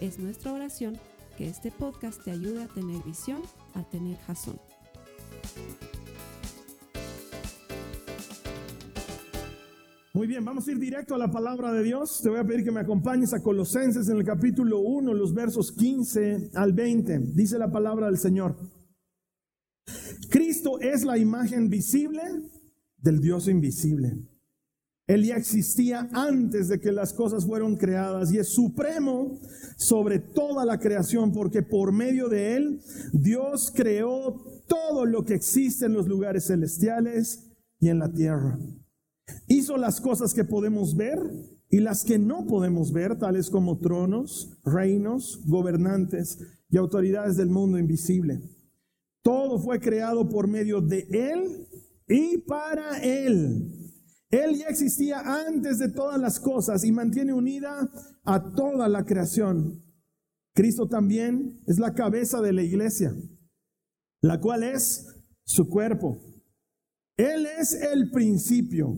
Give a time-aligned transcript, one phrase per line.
[0.00, 0.98] Es nuestra oración
[1.38, 3.40] que este podcast te ayude a tener visión,
[3.72, 4.58] a tener jazón.
[10.12, 12.20] Muy bien, vamos a ir directo a la palabra de Dios.
[12.22, 15.72] Te voy a pedir que me acompañes a Colosenses en el capítulo 1, los versos
[15.72, 17.18] 15 al 20.
[17.34, 18.54] Dice la palabra del Señor.
[20.28, 22.22] Cristo es la imagen visible
[22.98, 24.35] del Dios invisible.
[25.06, 29.38] Él ya existía antes de que las cosas fueron creadas y es supremo
[29.76, 32.80] sobre toda la creación porque por medio de Él
[33.12, 37.46] Dios creó todo lo que existe en los lugares celestiales
[37.78, 38.58] y en la tierra.
[39.46, 41.18] Hizo las cosas que podemos ver
[41.70, 47.78] y las que no podemos ver, tales como tronos, reinos, gobernantes y autoridades del mundo
[47.78, 48.40] invisible.
[49.22, 51.66] Todo fue creado por medio de Él
[52.08, 53.75] y para Él.
[54.36, 57.90] Él ya existía antes de todas las cosas y mantiene unida
[58.24, 59.82] a toda la creación.
[60.54, 63.14] Cristo también es la cabeza de la iglesia,
[64.20, 65.06] la cual es
[65.44, 66.18] su cuerpo.
[67.16, 68.94] Él es el principio,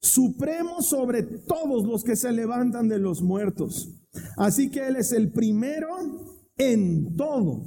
[0.00, 3.88] supremo sobre todos los que se levantan de los muertos.
[4.36, 5.88] Así que Él es el primero
[6.56, 7.64] en todo,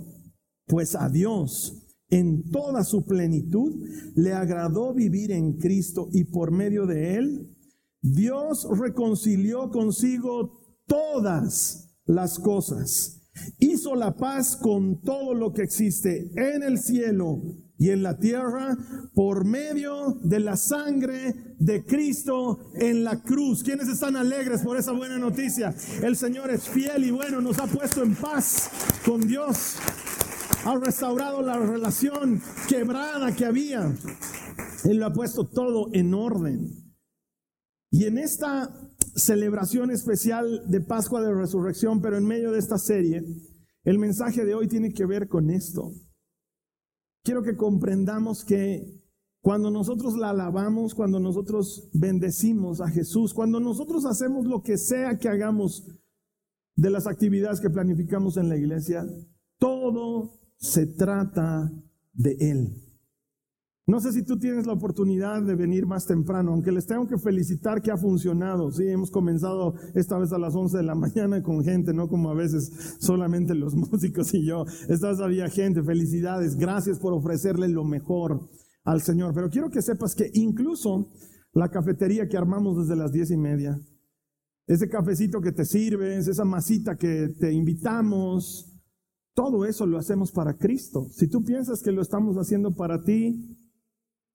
[0.66, 1.81] pues a Dios
[2.12, 3.74] en toda su plenitud
[4.16, 7.58] le agradó vivir en Cristo y por medio de Él,
[8.02, 13.18] Dios reconcilió consigo todas las cosas.
[13.60, 17.42] Hizo la paz con todo lo que existe en el cielo
[17.78, 18.78] y en la tierra
[19.16, 23.64] por medio de la sangre de Cristo en la cruz.
[23.64, 25.74] ¿Quiénes están alegres por esa buena noticia?
[26.04, 28.70] El Señor es fiel y bueno, nos ha puesto en paz
[29.06, 29.78] con Dios.
[30.66, 33.96] Ha restaurado la relación quebrada que había.
[34.86, 36.70] Él lo ha puesto todo en orden.
[37.90, 38.70] Y en esta
[39.16, 43.24] celebración especial de Pascua de Resurrección, pero en medio de esta serie,
[43.84, 45.92] el mensaje de hoy tiene que ver con esto
[47.24, 49.00] quiero que comprendamos que
[49.42, 55.18] cuando nosotros la alabamos, cuando nosotros bendecimos a Jesús, cuando nosotros hacemos lo que sea
[55.18, 55.88] que hagamos
[56.76, 59.06] de las actividades que planificamos en la iglesia,
[59.58, 61.72] todo se trata
[62.14, 62.82] de Él.
[63.88, 67.18] No sé si tú tienes la oportunidad de venir más temprano, aunque les tengo que
[67.18, 68.72] felicitar que ha funcionado.
[68.72, 72.30] Sí, hemos comenzado esta vez a las 11 de la mañana con gente, no como
[72.30, 74.66] a veces solamente los músicos y yo.
[74.88, 78.48] Esta había gente, felicidades, gracias por ofrecerle lo mejor
[78.84, 79.34] al Señor.
[79.34, 81.10] Pero quiero que sepas que incluso
[81.54, 83.78] la cafetería que armamos desde las diez y media,
[84.68, 88.71] ese cafecito que te sirves, esa masita que te invitamos,
[89.34, 91.08] todo eso lo hacemos para Cristo.
[91.12, 93.58] Si tú piensas que lo estamos haciendo para ti,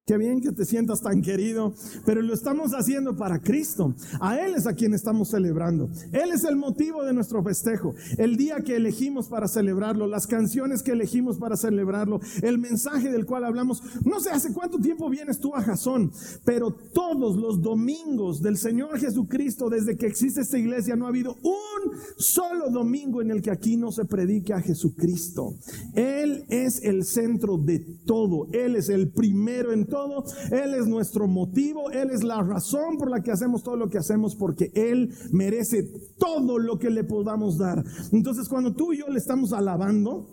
[0.06, 1.74] Qué bien que te sientas tan querido,
[2.04, 3.92] pero lo estamos haciendo para Cristo.
[4.20, 5.90] A Él es a quien estamos celebrando.
[6.12, 7.92] Él es el motivo de nuestro festejo.
[8.16, 13.26] El día que elegimos para celebrarlo, las canciones que elegimos para celebrarlo, el mensaje del
[13.26, 13.82] cual hablamos.
[14.04, 16.12] No sé hace cuánto tiempo vienes tú a Jasón,
[16.44, 21.36] pero todos los domingos del Señor Jesucristo, desde que existe esta iglesia, no ha habido
[21.42, 21.75] un
[22.16, 25.54] solo domingo en el que aquí no se predique a Jesucristo.
[25.94, 28.48] Él es el centro de todo.
[28.52, 30.06] Él es el primero en todo
[30.50, 33.98] él es nuestro motivo, Él es la razón por la que hacemos todo lo que
[33.98, 35.82] hacemos, porque Él merece
[36.18, 37.84] todo lo que le podamos dar.
[38.12, 40.28] Entonces cuando tú y yo le estamos alabando,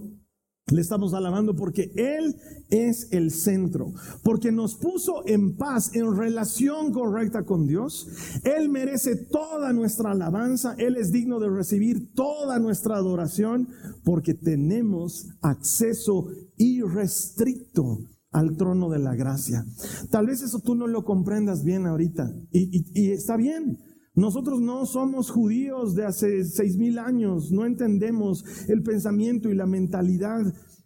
[0.74, 2.36] le estamos alabando porque Él
[2.70, 8.08] es el centro, porque nos puso en paz, en relación correcta con Dios.
[8.44, 13.70] Él merece toda nuestra alabanza, Él es digno de recibir toda nuestra adoración,
[14.04, 16.28] porque tenemos acceso
[16.58, 18.00] irrestricto
[18.32, 19.64] al trono de la gracia.
[20.10, 23.78] Tal vez eso tú no lo comprendas bien ahorita y, está bien.
[24.16, 29.66] Nosotros no somos judíos de hace seis mil años, no entendemos el pensamiento y la
[29.66, 30.42] mentalidad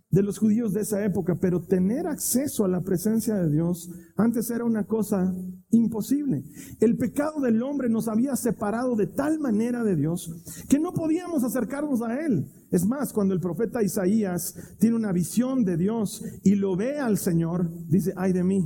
[0.10, 4.50] de los judíos de esa época, pero tener acceso a la presencia de Dios antes
[4.50, 5.34] era una cosa
[5.70, 6.44] imposible.
[6.80, 10.32] El pecado del hombre nos había separado de tal manera de Dios
[10.70, 12.50] que no podíamos acercarnos a Él.
[12.72, 17.18] Es más, cuando el profeta Isaías tiene una visión de Dios y lo ve al
[17.18, 18.66] Señor, dice, ay de mí,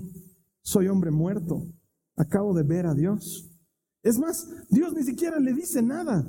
[0.61, 1.73] soy hombre muerto,
[2.15, 3.47] acabo de ver a Dios.
[4.03, 6.27] Es más, Dios ni siquiera le dice nada,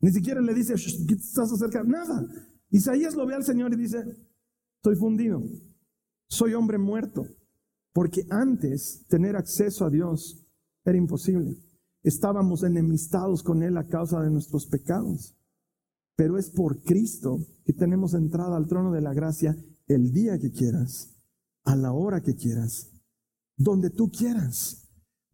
[0.00, 0.74] ni siquiera le dice,
[1.06, 1.90] ¿qué estás acercando?
[1.90, 2.26] Nada.
[2.70, 4.04] Isaías lo ve al Señor y dice,
[4.84, 5.42] estoy fundido,
[6.28, 7.26] soy hombre muerto,
[7.94, 10.46] porque antes tener acceso a Dios
[10.84, 11.56] era imposible.
[12.02, 15.34] Estábamos enemistados con Él a causa de nuestros pecados.
[16.16, 20.52] Pero es por Cristo que tenemos entrada al trono de la gracia el día que
[20.52, 21.16] quieras,
[21.64, 22.90] a la hora que quieras,
[23.56, 24.83] donde tú quieras.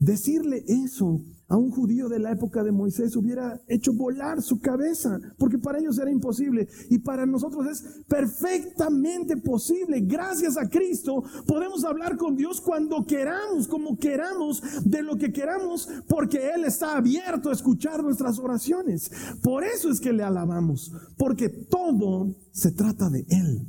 [0.01, 5.19] Decirle eso a un judío de la época de Moisés hubiera hecho volar su cabeza,
[5.37, 10.01] porque para ellos era imposible y para nosotros es perfectamente posible.
[10.01, 15.87] Gracias a Cristo podemos hablar con Dios cuando queramos, como queramos, de lo que queramos,
[16.09, 19.11] porque Él está abierto a escuchar nuestras oraciones.
[19.43, 23.67] Por eso es que le alabamos, porque todo se trata de Él.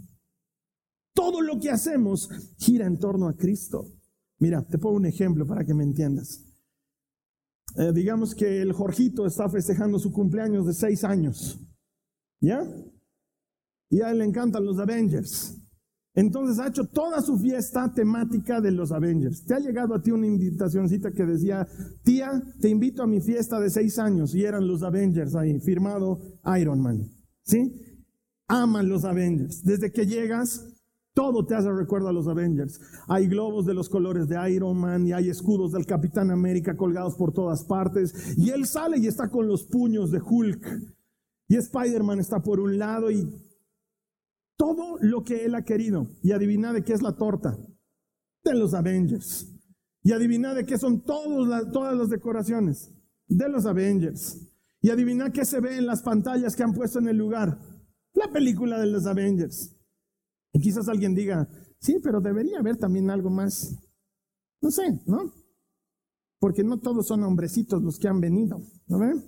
[1.14, 3.88] Todo lo que hacemos gira en torno a Cristo.
[4.42, 6.44] Mira, te pongo un ejemplo para que me entiendas.
[7.78, 11.60] Eh, digamos que el Jorgito está festejando su cumpleaños de seis años.
[12.42, 12.60] ¿Ya?
[13.92, 15.58] Y a él le encantan los Avengers.
[16.16, 19.46] Entonces ha hecho toda su fiesta temática de los Avengers.
[19.46, 21.68] Te ha llegado a ti una invitacióncita que decía,
[22.04, 24.34] tía, te invito a mi fiesta de seis años.
[24.34, 26.20] Y eran los Avengers ahí, firmado
[26.60, 27.08] Iron Man.
[27.44, 27.72] ¿Sí?
[28.48, 29.64] Aman los Avengers.
[29.64, 30.66] Desde que llegas,
[31.14, 32.80] todo te hace recuerdo a los Avengers.
[33.08, 37.16] Hay globos de los colores de Iron Man y hay escudos del Capitán América colgados
[37.16, 38.38] por todas partes.
[38.38, 40.66] Y él sale y está con los puños de Hulk.
[41.50, 43.30] Y Spider-Man está por un lado y
[44.56, 46.08] todo lo que él ha querido.
[46.24, 47.58] Y adivina de qué es la torta.
[48.46, 49.48] De los Avengers.
[50.04, 52.90] Y adivina de qué son todas las decoraciones.
[53.28, 54.48] De los Avengers.
[54.80, 57.60] Y adivina qué se ve en las pantallas que han puesto en el lugar.
[58.14, 59.76] La película de los Avengers.
[60.54, 61.48] Y quizás alguien diga,
[61.80, 63.76] sí, pero debería haber también algo más,
[64.62, 65.32] no sé, ¿no?
[66.40, 69.24] Porque no todos son hombrecitos los que han venido, ¿no ven?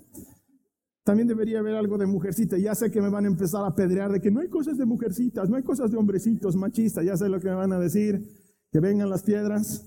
[1.04, 2.56] También debería haber algo de mujercita.
[2.56, 4.86] Ya sé que me van a empezar a pedrear de que no hay cosas de
[4.86, 7.04] mujercitas, no hay cosas de hombrecitos, machistas.
[7.04, 8.26] Ya sé lo que me van a decir,
[8.72, 9.86] que vengan las piedras.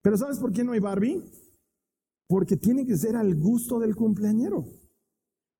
[0.00, 1.22] Pero ¿sabes por qué no hay Barbie?
[2.28, 4.64] Porque tiene que ser al gusto del cumpleañero.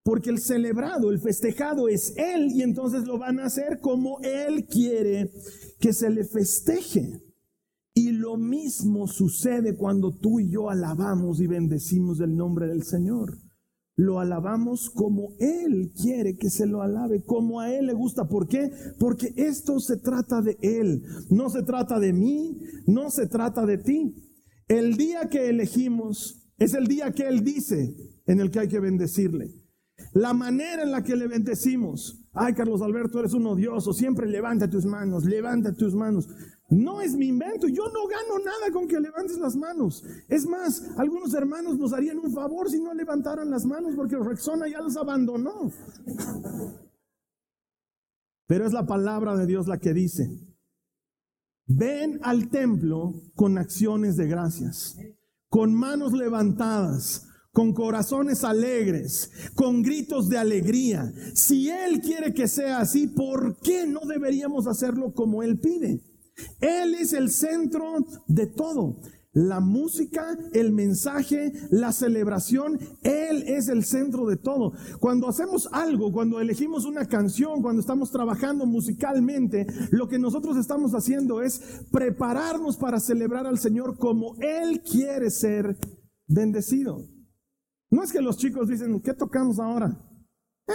[0.05, 4.67] Porque el celebrado, el festejado es Él y entonces lo van a hacer como Él
[4.67, 5.31] quiere
[5.79, 7.21] que se le festeje.
[7.95, 13.39] Y lo mismo sucede cuando tú y yo alabamos y bendecimos el nombre del Señor.
[13.95, 18.27] Lo alabamos como Él quiere que se lo alabe, como a Él le gusta.
[18.27, 18.71] ¿Por qué?
[18.99, 21.03] Porque esto se trata de Él.
[21.31, 24.15] No se trata de mí, no se trata de ti.
[24.67, 27.95] El día que elegimos es el día que Él dice
[28.27, 29.62] en el que hay que bendecirle.
[30.13, 32.19] La manera en la que le bendecimos.
[32.35, 33.93] Ay, Carlos Alberto, eres un odioso.
[33.93, 36.29] Siempre levanta tus manos, levanta tus manos.
[36.69, 37.67] No es mi invento.
[37.69, 40.05] Yo no gano nada con que levantes las manos.
[40.29, 44.69] Es más, algunos hermanos nos harían un favor si no levantaran las manos porque Rexona
[44.69, 45.71] ya los abandonó.
[48.47, 50.29] Pero es la palabra de Dios la que dice,
[51.67, 54.99] ven al templo con acciones de gracias,
[55.49, 61.13] con manos levantadas, con corazones alegres, con gritos de alegría.
[61.35, 66.01] Si Él quiere que sea así, ¿por qué no deberíamos hacerlo como Él pide?
[66.61, 68.97] Él es el centro de todo.
[69.35, 74.73] La música, el mensaje, la celebración, Él es el centro de todo.
[74.99, 80.93] Cuando hacemos algo, cuando elegimos una canción, cuando estamos trabajando musicalmente, lo que nosotros estamos
[80.93, 85.79] haciendo es prepararnos para celebrar al Señor como Él quiere ser
[86.27, 86.99] bendecido.
[87.93, 89.95] No es que los chicos dicen, ¿qué tocamos ahora?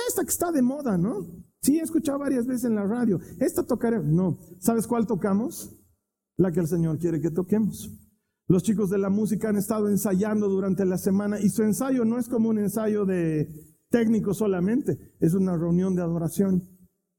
[0.08, 1.26] Esta que está de moda, ¿no?
[1.62, 3.20] Sí, he escuchado varias veces en la radio.
[3.40, 4.00] Esta tocaré.
[4.04, 4.38] No.
[4.60, 5.76] ¿Sabes cuál tocamos?
[6.38, 7.90] La que el Señor quiere que toquemos.
[8.48, 12.20] Los chicos de la música han estado ensayando durante la semana y su ensayo no
[12.20, 13.50] es como un ensayo de
[13.90, 16.62] técnico solamente, es una reunión de adoración.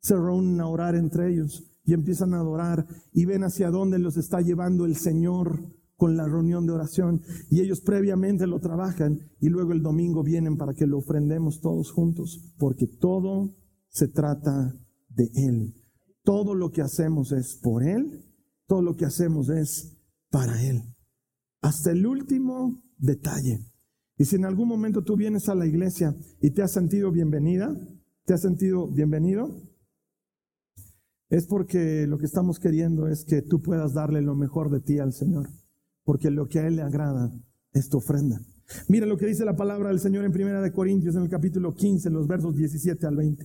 [0.00, 4.16] Se reúnen a orar entre ellos y empiezan a adorar y ven hacia dónde los
[4.16, 5.58] está llevando el Señor
[5.98, 10.56] con la reunión de oración y ellos previamente lo trabajan y luego el domingo vienen
[10.56, 13.50] para que lo ofrendemos todos juntos, porque todo
[13.88, 14.72] se trata
[15.08, 15.74] de Él.
[16.22, 18.24] Todo lo que hacemos es por Él,
[18.66, 19.98] todo lo que hacemos es
[20.30, 20.82] para Él.
[21.62, 23.58] Hasta el último detalle.
[24.16, 27.76] Y si en algún momento tú vienes a la iglesia y te has sentido bienvenida,
[28.24, 29.48] te has sentido bienvenido,
[31.28, 35.00] es porque lo que estamos queriendo es que tú puedas darle lo mejor de ti
[35.00, 35.48] al Señor
[36.08, 37.30] porque lo que a Él le agrada
[37.70, 38.40] es tu ofrenda.
[38.88, 41.74] Mira lo que dice la palabra del Señor en Primera de Corintios, en el capítulo
[41.74, 43.44] 15, en los versos 17 al 20.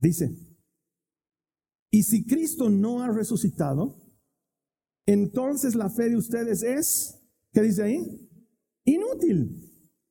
[0.00, 0.36] Dice,
[1.92, 3.96] y si Cristo no ha resucitado,
[5.06, 8.28] entonces la fe de ustedes es, ¿qué dice ahí?
[8.82, 9.70] Inútil.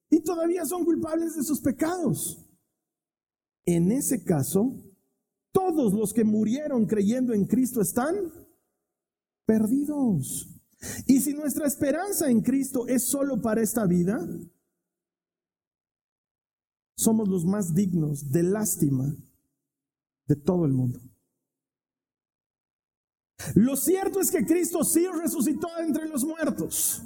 [0.09, 2.49] Y todavía son culpables de sus pecados.
[3.65, 4.71] En ese caso,
[5.51, 8.15] todos los que murieron creyendo en Cristo están
[9.45, 10.53] perdidos.
[11.05, 14.19] Y si nuestra esperanza en Cristo es solo para esta vida,
[16.95, 19.15] somos los más dignos de lástima
[20.27, 20.99] de todo el mundo.
[23.55, 27.03] Lo cierto es que Cristo sí resucitó entre los muertos.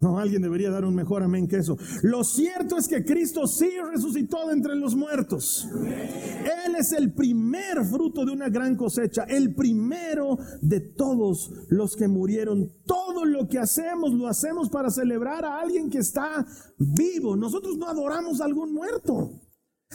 [0.00, 1.76] No, alguien debería dar un mejor amén que eso.
[2.02, 5.68] Lo cierto es que Cristo sí resucitó de entre los muertos.
[5.74, 12.06] Él es el primer fruto de una gran cosecha, el primero de todos los que
[12.06, 12.70] murieron.
[12.86, 16.46] Todo lo que hacemos lo hacemos para celebrar a alguien que está
[16.78, 17.34] vivo.
[17.34, 19.32] Nosotros no adoramos a algún muerto.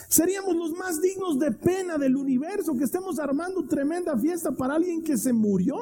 [0.10, 5.01] Seríamos los más dignos de pena del universo que estemos armando tremenda fiesta para alguien
[5.01, 5.77] que se murió.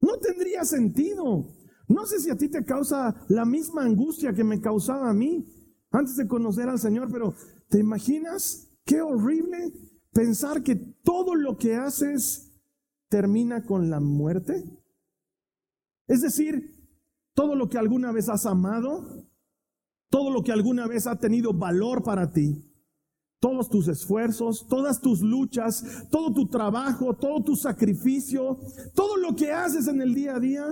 [0.00, 1.63] No tendría sentido.
[1.88, 5.46] No sé si a ti te causa la misma angustia que me causaba a mí
[5.90, 7.34] antes de conocer al Señor, pero
[7.68, 9.72] ¿te imaginas qué horrible
[10.12, 12.52] pensar que todo lo que haces
[13.08, 14.64] termina con la muerte?
[16.06, 16.74] Es decir,
[17.34, 19.28] todo lo que alguna vez has amado,
[20.08, 22.64] todo lo que alguna vez ha tenido valor para ti,
[23.40, 28.58] todos tus esfuerzos, todas tus luchas, todo tu trabajo, todo tu sacrificio,
[28.94, 30.64] todo lo que haces en el día a día,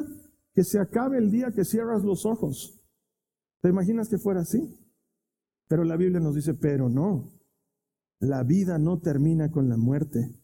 [0.55, 2.81] que se acabe el día que cierras los ojos.
[3.61, 4.79] ¿Te imaginas que fuera así?
[5.69, 7.33] Pero la Biblia nos dice, pero no,
[8.19, 10.35] la vida no termina con la muerte,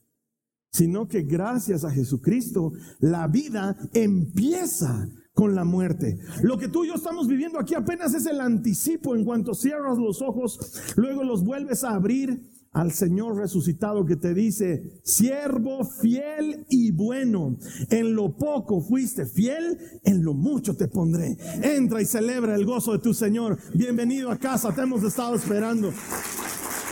[0.72, 6.18] sino que gracias a Jesucristo, la vida empieza con la muerte.
[6.42, 9.98] Lo que tú y yo estamos viviendo aquí apenas es el anticipo en cuanto cierras
[9.98, 16.66] los ojos, luego los vuelves a abrir al Señor resucitado que te dice, siervo fiel
[16.68, 17.58] y bueno,
[17.90, 21.36] en lo poco fuiste fiel, en lo mucho te pondré.
[21.62, 23.58] Entra y celebra el gozo de tu Señor.
[23.74, 25.92] Bienvenido a casa, te hemos estado esperando.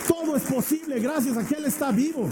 [0.07, 2.27] Todo es posible gracias a que Él está vivo.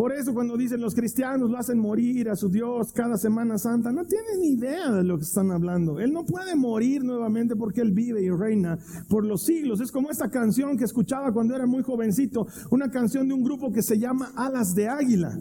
[0.00, 3.92] Por eso cuando dicen los cristianos lo hacen morir a su Dios cada Semana Santa,
[3.92, 6.00] no tienen ni idea de lo que están hablando.
[6.00, 8.78] Él no puede morir nuevamente porque Él vive y reina
[9.10, 9.78] por los siglos.
[9.82, 13.70] Es como esta canción que escuchaba cuando era muy jovencito, una canción de un grupo
[13.70, 15.38] que se llama Alas de Águila,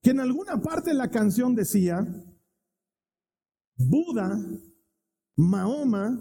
[0.00, 2.06] que en alguna parte de la canción decía,
[3.78, 4.40] Buda,
[5.34, 6.20] Mahoma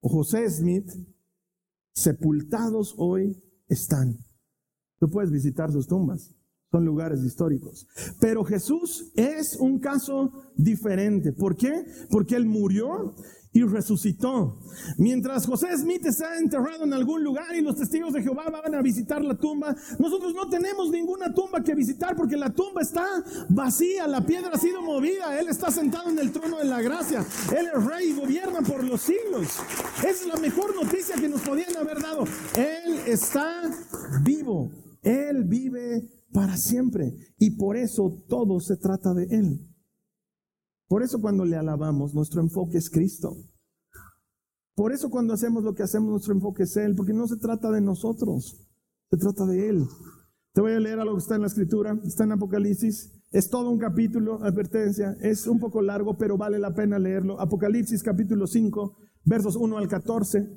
[0.00, 0.90] o José Smith,
[1.94, 4.16] sepultados hoy están.
[4.98, 6.34] Tú puedes visitar sus tumbas
[6.70, 7.86] son lugares históricos.
[8.20, 11.32] Pero Jesús es un caso diferente.
[11.32, 11.84] ¿Por qué?
[12.10, 13.14] Porque Él murió
[13.52, 14.60] y resucitó.
[14.98, 18.82] Mientras José Smith está enterrado en algún lugar y los testigos de Jehová van a
[18.82, 23.06] visitar la tumba, nosotros no tenemos ninguna tumba que visitar porque la tumba está
[23.48, 27.24] vacía, la piedra ha sido movida, Él está sentado en el trono de la gracia,
[27.56, 29.48] Él es rey y gobierna por los siglos.
[30.06, 32.24] Es la mejor noticia que nos podían haber dado.
[32.54, 33.62] Él está
[34.22, 34.70] vivo,
[35.02, 37.14] Él vive para siempre.
[37.38, 39.68] Y por eso todo se trata de Él.
[40.88, 43.36] Por eso cuando le alabamos, nuestro enfoque es Cristo.
[44.74, 47.70] Por eso cuando hacemos lo que hacemos, nuestro enfoque es Él, porque no se trata
[47.70, 48.56] de nosotros,
[49.10, 49.84] se trata de Él.
[50.52, 53.70] Te voy a leer algo que está en la escritura, está en Apocalipsis, es todo
[53.70, 57.38] un capítulo, advertencia, es un poco largo, pero vale la pena leerlo.
[57.40, 60.48] Apocalipsis capítulo 5, versos 1 al 14,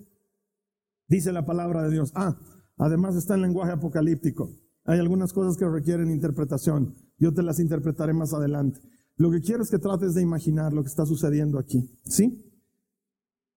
[1.07, 2.11] dice la palabra de Dios.
[2.15, 2.39] Ah,
[2.77, 4.49] además está en lenguaje apocalíptico.
[4.85, 6.95] Hay algunas cosas que requieren interpretación.
[7.17, 8.79] Yo te las interpretaré más adelante.
[9.17, 11.89] Lo que quiero es que trates de imaginar lo que está sucediendo aquí.
[12.05, 12.51] ¿Sí?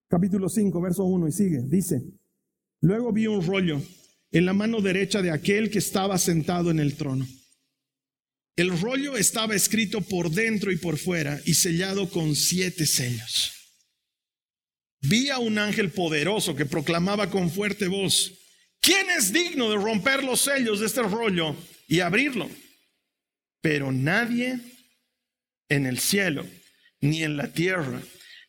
[0.07, 1.61] Capítulo 5, verso 1 y sigue.
[1.67, 2.03] Dice,
[2.81, 3.81] luego vi un rollo
[4.31, 7.25] en la mano derecha de aquel que estaba sentado en el trono.
[8.55, 13.51] El rollo estaba escrito por dentro y por fuera y sellado con siete sellos.
[15.01, 18.33] Vi a un ángel poderoso que proclamaba con fuerte voz,
[18.85, 21.55] ¿Quién es digno de romper los sellos de este rollo
[21.87, 22.47] y abrirlo?
[23.59, 24.59] Pero nadie
[25.69, 26.45] en el cielo,
[27.01, 27.99] ni en la tierra,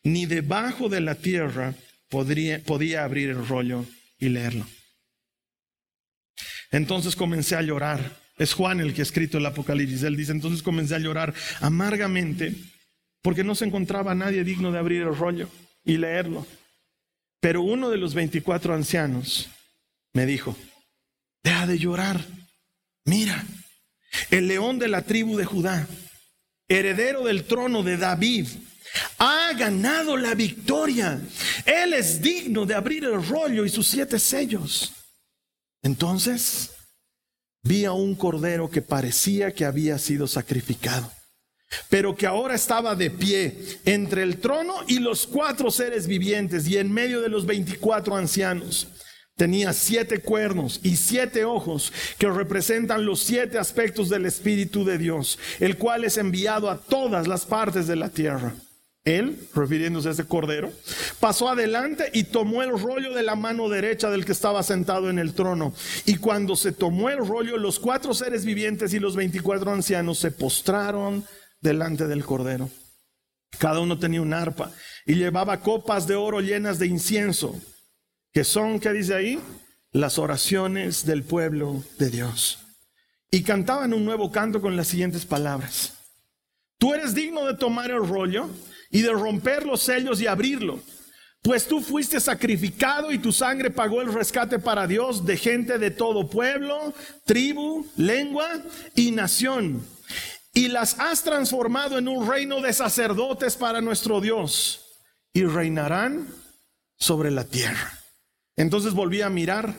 [0.03, 1.75] ni debajo de la tierra
[2.11, 3.87] podría, podía abrir el rollo
[4.19, 4.67] y leerlo.
[6.71, 8.21] Entonces comencé a llorar.
[8.37, 10.03] Es Juan el que ha escrito el Apocalipsis.
[10.03, 12.55] Él dice, entonces comencé a llorar amargamente
[13.23, 15.49] porque no se encontraba nadie digno de abrir el rollo
[15.83, 16.47] y leerlo.
[17.41, 19.49] Pero uno de los 24 ancianos
[20.17, 20.57] me dijo,
[21.45, 22.25] deja de llorar.
[23.05, 23.45] Mira,
[24.31, 25.87] el león de la tribu de Judá,
[26.67, 28.49] heredero del trono de David,
[29.19, 31.21] ha ganado la victoria.
[31.67, 34.91] Él es digno de abrir el rollo y sus siete sellos.
[35.83, 36.71] Entonces
[37.63, 41.13] vi a un cordero que parecía que había sido sacrificado,
[41.91, 46.79] pero que ahora estaba de pie entre el trono y los cuatro seres vivientes y
[46.79, 48.89] en medio de los veinticuatro ancianos.
[49.37, 55.39] Tenía siete cuernos y siete ojos que representan los siete aspectos del Espíritu de Dios,
[55.61, 58.55] el cual es enviado a todas las partes de la tierra.
[59.05, 60.73] Él, refiriéndose a ese cordero,
[61.21, 65.21] pasó adelante y tomó el rollo de la mano derecha del que estaba sentado en
[65.21, 65.73] el trono.
[66.07, 70.33] Y cuando se tomó el rollo, los cuatro seres vivientes y los veinticuatro ancianos se
[70.33, 71.25] postraron
[71.61, 72.69] delante del cordero.
[73.59, 74.73] Cada uno tenía un arpa
[75.07, 77.55] y llevaba copas de oro llenas de incienso
[78.37, 79.41] que son, ¿qué dice ahí?
[79.93, 82.59] Las oraciones del pueblo de Dios.
[83.31, 85.95] Y cantaban un nuevo canto con las siguientes palabras.
[86.77, 88.51] Tú eres digno de tomar el rollo
[88.91, 90.81] y de romper los sellos y abrirlo,
[91.41, 95.91] pues tú fuiste sacrificado y tu sangre pagó el rescate para Dios de gente de
[95.91, 96.93] todo pueblo,
[97.25, 98.51] tribu, lengua
[98.95, 99.83] y nación.
[100.53, 104.85] Y las has transformado en un reino de sacerdotes para nuestro Dios
[105.33, 106.29] y reinarán
[106.99, 108.03] sobre la tierra.
[108.57, 109.75] Entonces volví a mirar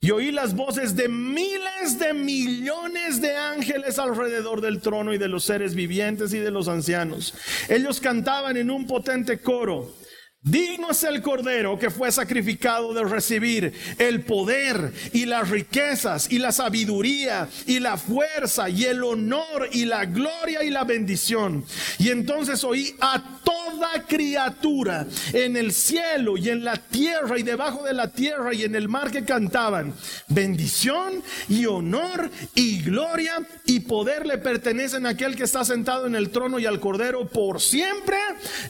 [0.00, 5.28] y oí las voces de miles de millones de ángeles alrededor del trono y de
[5.28, 7.34] los seres vivientes y de los ancianos.
[7.68, 9.92] Ellos cantaban en un potente coro.
[10.40, 16.38] Digno es el Cordero que fue sacrificado de recibir el poder y las riquezas y
[16.38, 21.64] la sabiduría y la fuerza y el honor y la gloria y la bendición.
[21.98, 23.40] Y entonces oí a
[23.78, 28.64] toda criatura en el cielo y en la tierra y debajo de la tierra y
[28.64, 29.94] en el mar que cantaban,
[30.26, 33.34] bendición y honor y gloria
[33.66, 37.28] y poder le pertenecen a aquel que está sentado en el trono y al Cordero
[37.28, 38.16] por siempre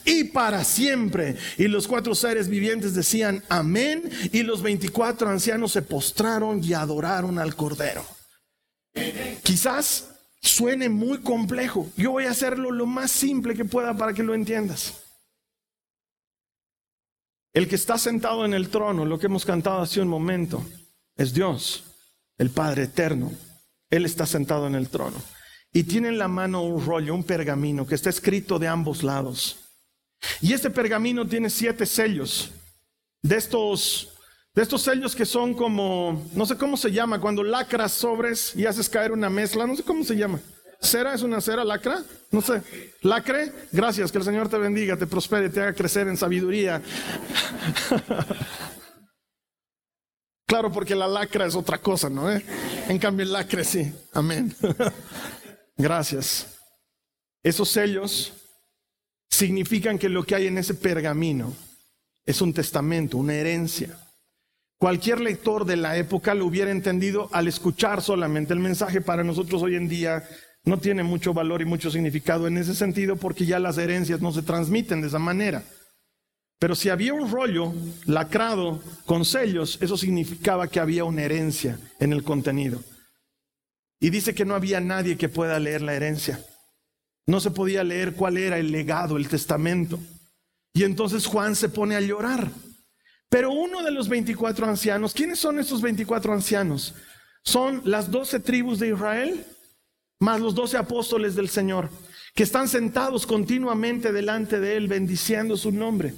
[0.05, 1.35] y para siempre.
[1.57, 7.39] Y los cuatro seres vivientes decían amén y los veinticuatro ancianos se postraron y adoraron
[7.39, 8.05] al Cordero.
[9.43, 10.08] Quizás
[10.41, 11.89] suene muy complejo.
[11.97, 15.03] Yo voy a hacerlo lo más simple que pueda para que lo entiendas.
[17.53, 20.63] El que está sentado en el trono, lo que hemos cantado hace un momento,
[21.15, 21.83] es Dios,
[22.37, 23.31] el Padre eterno.
[23.89, 25.17] Él está sentado en el trono.
[25.73, 29.57] Y tiene en la mano un rollo, un pergamino que está escrito de ambos lados.
[30.41, 32.51] Y este pergamino tiene siete sellos.
[33.21, 34.13] De estos,
[34.59, 38.65] de estos sellos que son como, no sé cómo se llama, cuando lacras sobres y
[38.65, 40.41] haces caer una mezcla, no sé cómo se llama.
[40.81, 42.03] ¿Cera es una cera lacra?
[42.29, 42.61] No sé.
[43.01, 43.53] ¿Lacre?
[43.71, 46.81] Gracias, que el Señor te bendiga, te prospere, te haga crecer en sabiduría.
[50.45, 52.29] claro, porque la lacra es otra cosa, ¿no?
[52.29, 52.43] ¿Eh?
[52.89, 53.89] En cambio, el lacre sí.
[54.11, 54.53] Amén.
[55.77, 56.47] Gracias.
[57.41, 58.33] Esos sellos
[59.29, 61.55] significan que lo que hay en ese pergamino
[62.25, 63.97] es un testamento, una herencia.
[64.79, 69.01] Cualquier lector de la época lo hubiera entendido al escuchar solamente el mensaje.
[69.01, 70.23] Para nosotros hoy en día
[70.63, 74.31] no tiene mucho valor y mucho significado en ese sentido porque ya las herencias no
[74.31, 75.65] se transmiten de esa manera.
[76.59, 77.73] Pero si había un rollo
[78.05, 82.81] lacrado con sellos, eso significaba que había una herencia en el contenido.
[83.99, 86.39] Y dice que no había nadie que pueda leer la herencia.
[87.27, 89.99] No se podía leer cuál era el legado, el testamento.
[90.73, 92.49] Y entonces Juan se pone a llorar.
[93.29, 96.95] Pero uno de los 24 ancianos, ¿quiénes son estos 24 ancianos?
[97.43, 99.45] Son las 12 tribus de Israel,
[100.19, 101.89] más los 12 apóstoles del Señor,
[102.33, 106.15] que están sentados continuamente delante de Él, bendiciendo su nombre.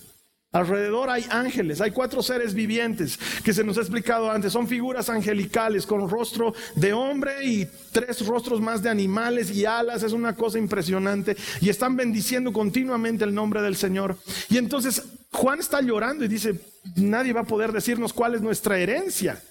[0.53, 4.51] Alrededor hay ángeles, hay cuatro seres vivientes que se nos ha explicado antes.
[4.51, 10.03] Son figuras angelicales con rostro de hombre y tres rostros más de animales y alas.
[10.03, 11.37] Es una cosa impresionante.
[11.61, 14.17] Y están bendiciendo continuamente el nombre del Señor.
[14.49, 16.59] Y entonces Juan está llorando y dice,
[16.97, 19.41] nadie va a poder decirnos cuál es nuestra herencia.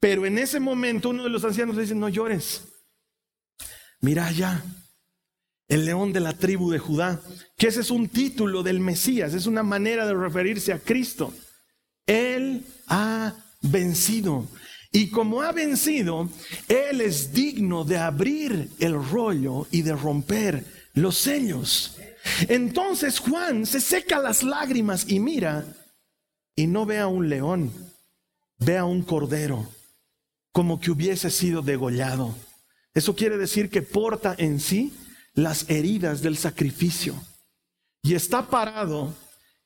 [0.00, 2.62] Pero en ese momento uno de los ancianos dice, no llores.
[4.00, 4.62] Mira allá,
[5.72, 7.18] el león de la tribu de Judá,
[7.56, 11.32] que ese es un título del Mesías, es una manera de referirse a Cristo.
[12.04, 13.32] Él ha
[13.62, 14.46] vencido.
[14.90, 16.28] Y como ha vencido,
[16.68, 21.96] Él es digno de abrir el rollo y de romper los sellos.
[22.48, 25.64] Entonces Juan se seca las lágrimas y mira
[26.54, 27.72] y no ve a un león,
[28.58, 29.66] ve a un cordero,
[30.52, 32.34] como que hubiese sido degollado.
[32.92, 34.92] Eso quiere decir que porta en sí
[35.34, 37.14] las heridas del sacrificio
[38.02, 39.14] y está parado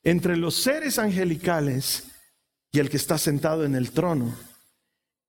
[0.03, 2.05] entre los seres angelicales
[2.71, 4.35] y el que está sentado en el trono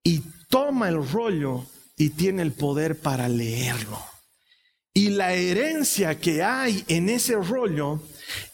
[0.05, 3.99] y toma el rollo y tiene el poder para leerlo.
[4.95, 8.01] Y la herencia que hay en ese rollo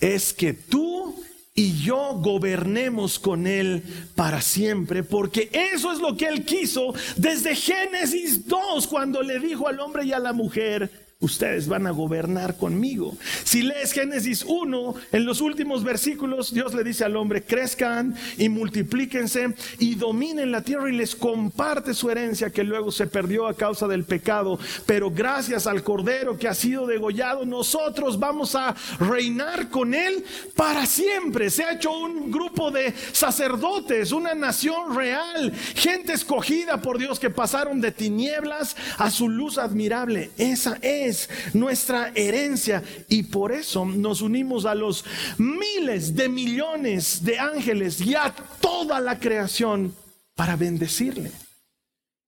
[0.00, 1.22] es que tú
[1.54, 3.82] y yo gobernemos con Él
[4.16, 9.68] para siempre, porque eso es lo que Él quiso desde Génesis 2, cuando le dijo
[9.68, 13.16] al hombre y a la mujer, ustedes van a gobernar conmigo.
[13.44, 18.48] Si lees Génesis 1, en los últimos versículos, Dios le dice al hombre, crezcan y
[18.48, 23.54] multiplíquense y dominen la tierra y les comparte su herencia que luego se perdió a
[23.54, 24.58] causa del pecado.
[24.86, 30.86] Pero gracias al Cordero que ha sido degollado, nosotros vamos a reinar con él para
[30.86, 31.50] siempre.
[31.50, 37.30] Se ha hecho un grupo de sacerdotes, una nación real, gente escogida por Dios que
[37.30, 40.30] pasaron de tinieblas a su luz admirable.
[40.38, 40.78] Esa
[41.14, 45.04] es nuestra herencia y por eso nos unimos a los
[45.38, 49.94] miles de millones de ángeles y a toda la creación
[50.34, 51.30] para bendecirle.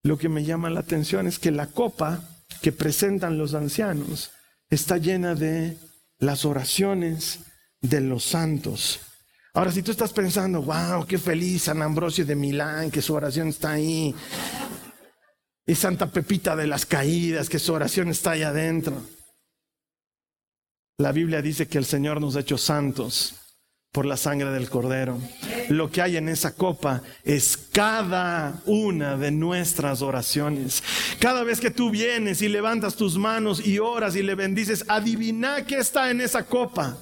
[0.03, 2.22] Lo que me llama la atención es que la copa
[2.62, 4.31] que presentan los ancianos
[4.70, 5.77] está llena de
[6.18, 7.40] las oraciones
[7.81, 9.01] de los santos.
[9.53, 13.49] Ahora, si tú estás pensando, wow, qué feliz San Ambrosio de Milán, que su oración
[13.49, 14.14] está ahí,
[15.67, 19.03] y Santa Pepita de las Caídas, que su oración está ahí adentro.
[20.99, 23.35] La Biblia dice que el Señor nos ha hecho santos
[23.93, 25.19] por la sangre del Cordero.
[25.69, 30.83] Lo que hay en esa copa es cada una de nuestras oraciones.
[31.19, 35.65] Cada vez que tú vienes y levantas tus manos y oras y le bendices, adivina
[35.67, 36.97] qué está en esa copa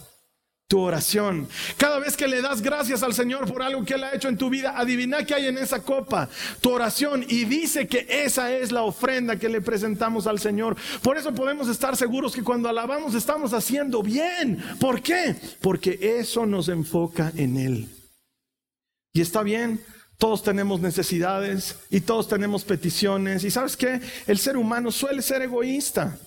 [0.74, 1.46] tu oración.
[1.76, 4.36] Cada vez que le das gracias al Señor por algo que Él ha hecho en
[4.36, 6.28] tu vida, adivina qué hay en esa copa,
[6.60, 7.24] tu oración.
[7.28, 10.76] Y dice que esa es la ofrenda que le presentamos al Señor.
[11.00, 14.60] Por eso podemos estar seguros que cuando alabamos estamos haciendo bien.
[14.80, 15.36] ¿Por qué?
[15.60, 17.88] Porque eso nos enfoca en Él.
[19.12, 19.80] Y está bien,
[20.18, 23.44] todos tenemos necesidades y todos tenemos peticiones.
[23.44, 24.00] Y sabes qué?
[24.26, 26.18] El ser humano suele ser egoísta.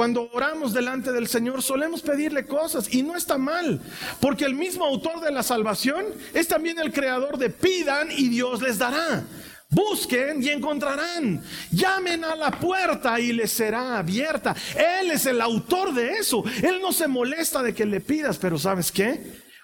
[0.00, 3.82] Cuando oramos delante del Señor solemos pedirle cosas y no está mal,
[4.18, 8.62] porque el mismo autor de la salvación es también el creador de pidan y Dios
[8.62, 9.22] les dará.
[9.68, 11.42] Busquen y encontrarán.
[11.70, 14.56] Llamen a la puerta y les será abierta.
[14.74, 16.44] Él es el autor de eso.
[16.62, 19.20] Él no se molesta de que le pidas, pero ¿sabes qué?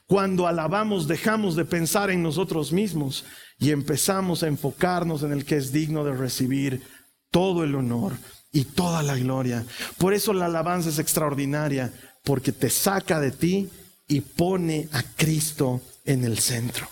[0.07, 3.25] Cuando alabamos dejamos de pensar en nosotros mismos
[3.59, 6.83] y empezamos a enfocarnos en el que es digno de recibir
[7.31, 8.13] todo el honor,
[8.57, 9.67] y toda la gloria.
[9.99, 11.93] Por eso la alabanza es extraordinaria,
[12.25, 13.69] porque te saca de ti
[14.09, 16.89] y pone a Cristo en el centro.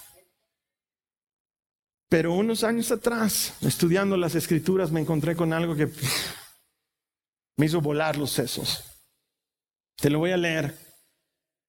[2.11, 5.88] Pero unos años atrás, estudiando las escrituras, me encontré con algo que
[7.57, 8.85] me hizo volar los sesos.
[9.96, 10.77] Te lo voy a leer.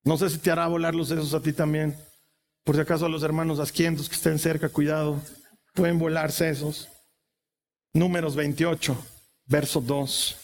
[0.04, 1.96] No sé si te hará volar los sesos a ti también.
[2.66, 5.22] Por si acaso a los hermanos asquientos que estén cerca, cuidado,
[5.74, 6.90] pueden volar sesos.
[7.94, 9.15] Números 28
[9.46, 10.38] verso 2.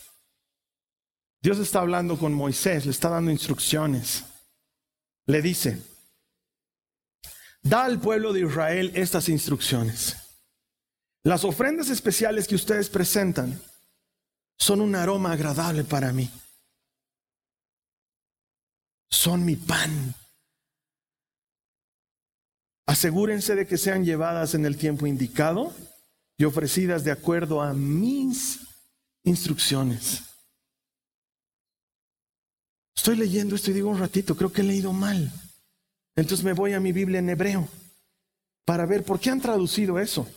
[1.41, 4.23] Dios está hablando con Moisés, le está dando instrucciones.
[5.25, 5.81] Le dice,
[7.63, 10.17] da al pueblo de Israel estas instrucciones.
[11.23, 13.59] Las ofrendas especiales que ustedes presentan
[14.57, 16.29] son un aroma agradable para mí.
[19.09, 20.15] Son mi pan.
[22.87, 25.73] Asegúrense de que sean llevadas en el tiempo indicado
[26.37, 28.70] y ofrecidas de acuerdo a mis
[29.23, 30.23] instrucciones.
[32.95, 35.31] Estoy leyendo esto y digo un ratito, creo que he leído mal.
[36.15, 37.67] Entonces me voy a mi Biblia en hebreo
[38.65, 40.27] para ver por qué han traducido eso.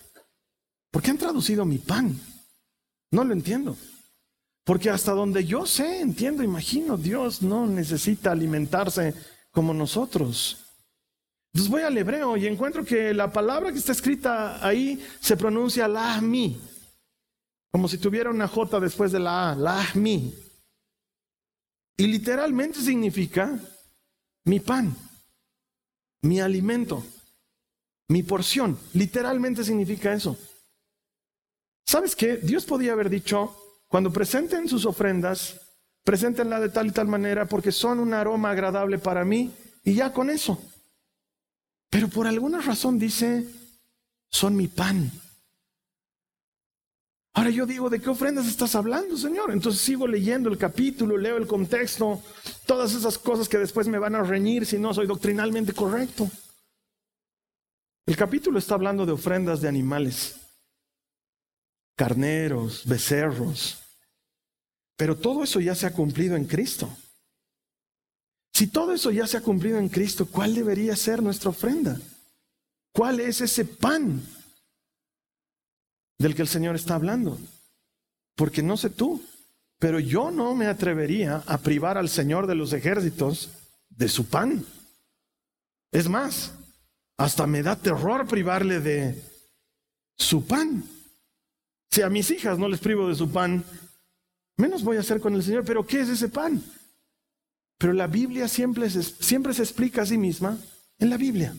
[0.91, 2.19] ¿Por qué han traducido mi pan?
[3.11, 3.77] No lo entiendo.
[4.65, 9.15] Porque hasta donde yo sé, entiendo, imagino, Dios no necesita alimentarse
[9.51, 10.59] como nosotros.
[11.53, 15.87] Entonces voy al hebreo y encuentro que la palabra que está escrita ahí se pronuncia
[16.21, 16.59] mi
[17.75, 20.33] como si tuviera una J después de la A, la mi.
[21.97, 23.59] Y literalmente significa
[24.45, 24.97] mi pan,
[26.23, 27.05] mi alimento,
[28.07, 28.79] mi porción.
[28.93, 30.39] Literalmente significa eso.
[31.85, 32.37] ¿Sabes qué?
[32.37, 33.57] Dios podía haber dicho,
[33.89, 35.61] cuando presenten sus ofrendas,
[36.05, 40.13] preséntenla de tal y tal manera porque son un aroma agradable para mí y ya
[40.13, 40.63] con eso.
[41.91, 43.45] Pero por alguna razón dice,
[44.31, 45.11] son mi pan.
[47.45, 49.51] Ahora yo digo, ¿de qué ofrendas estás hablando, Señor?
[49.51, 52.23] Entonces sigo leyendo el capítulo, leo el contexto,
[52.65, 56.31] todas esas cosas que después me van a reñir si no soy doctrinalmente correcto.
[58.07, 60.37] El capítulo está hablando de ofrendas de animales,
[61.95, 63.79] carneros, becerros,
[64.97, 66.97] pero todo eso ya se ha cumplido en Cristo.
[68.55, 72.01] Si todo eso ya se ha cumplido en Cristo, ¿cuál debería ser nuestra ofrenda?
[72.91, 74.23] ¿Cuál es ese pan
[76.19, 77.39] del que el Señor está hablando.
[78.37, 79.23] Porque no sé tú,
[79.79, 83.51] pero yo no me atrevería a privar al Señor de los ejércitos
[83.89, 84.65] de su pan.
[85.93, 86.53] Es más,
[87.17, 89.23] hasta me da terror privarle de
[90.17, 90.85] su pan.
[91.91, 93.65] Si a mis hijas no les privo de su pan,
[94.57, 95.65] menos voy a hacer con el Señor.
[95.65, 96.63] Pero ¿qué es ese pan?
[97.79, 100.59] Pero la Biblia siempre se, siempre se explica a sí misma
[100.99, 101.55] en la Biblia.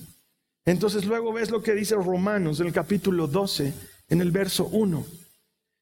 [0.66, 3.74] Entonces luego ves lo que dice Romanos en el capítulo 12,
[4.10, 5.06] en el verso 1.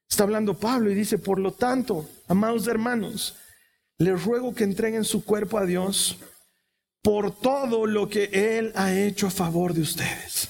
[0.09, 3.36] Está hablando Pablo y dice, por lo tanto, amados hermanos,
[3.97, 6.17] les ruego que entreguen su cuerpo a Dios
[7.01, 10.49] por todo lo que Él ha hecho a favor de ustedes.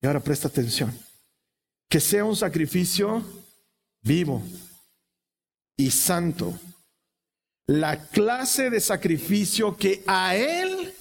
[0.00, 0.96] Y ahora presta atención.
[1.88, 3.24] Que sea un sacrificio
[4.02, 4.42] vivo
[5.76, 6.58] y santo.
[7.66, 10.94] La clase de sacrificio que a Él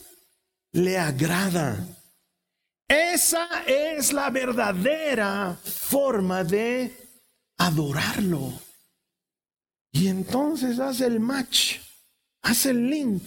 [0.72, 1.86] le agrada.
[2.88, 6.96] Esa es la verdadera forma de
[7.58, 8.54] adorarlo.
[9.92, 11.80] Y entonces hace el match,
[12.44, 13.24] hace el link.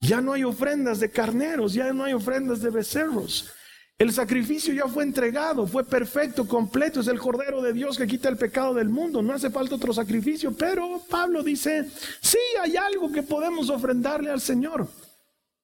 [0.00, 3.50] Ya no hay ofrendas de carneros, ya no hay ofrendas de becerros.
[3.98, 8.28] El sacrificio ya fue entregado, fue perfecto, completo, es el Cordero de Dios que quita
[8.28, 13.10] el pecado del mundo, no hace falta otro sacrificio, pero Pablo dice, sí, hay algo
[13.10, 14.86] que podemos ofrendarle al Señor.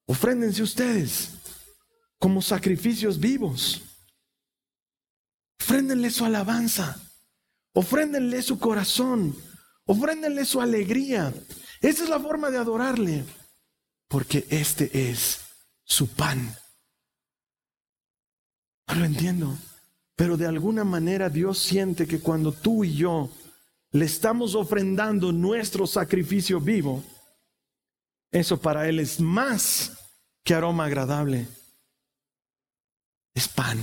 [0.06, 1.43] Ofréndense ustedes
[2.24, 3.82] como sacrificios vivos.
[5.60, 6.98] Ofréndenle su alabanza,
[7.74, 9.36] ofréndenle su corazón,
[9.84, 11.34] ofréndenle su alegría.
[11.82, 13.26] Esa es la forma de adorarle,
[14.08, 15.40] porque este es
[15.84, 16.56] su pan.
[18.88, 19.58] No lo entiendo.
[20.16, 23.28] Pero de alguna manera Dios siente que cuando tú y yo
[23.90, 27.04] le estamos ofrendando nuestro sacrificio vivo,
[28.30, 29.92] eso para Él es más
[30.42, 31.46] que aroma agradable.
[33.34, 33.78] Es pan.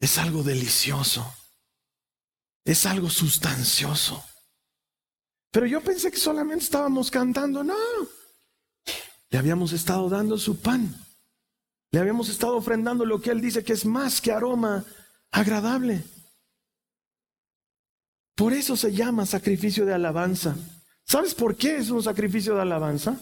[0.00, 1.32] Es algo delicioso.
[2.64, 4.24] Es algo sustancioso.
[5.50, 7.62] Pero yo pensé que solamente estábamos cantando.
[7.62, 7.74] No.
[9.30, 10.94] Le habíamos estado dando su pan.
[11.92, 14.84] Le habíamos estado ofrendando lo que Él dice que es más que aroma
[15.30, 16.02] agradable.
[18.34, 20.56] Por eso se llama sacrificio de alabanza.
[21.04, 23.18] ¿Sabes por qué es un sacrificio de alabanza?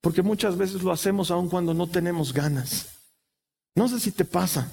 [0.00, 2.97] Porque muchas veces lo hacemos aun cuando no tenemos ganas.
[3.78, 4.72] No sé si te pasa.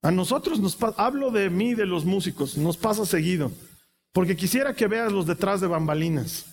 [0.00, 3.52] A nosotros nos pasa, hablo de mí, de los músicos, nos pasa seguido.
[4.14, 6.46] Porque quisiera que veas los detrás de bambalinas.